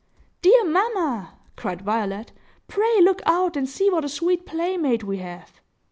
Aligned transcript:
"Dear 0.41 0.65
mamma!" 0.65 1.35
cried 1.55 1.83
Violet, 1.83 2.31
"pray 2.67 2.99
look 3.01 3.21
out 3.27 3.55
and 3.55 3.69
see 3.69 3.87
what 3.91 4.03
a 4.03 4.09
sweet 4.09 4.47
playmate 4.47 5.03
we 5.03 5.17
have!" 5.19 5.61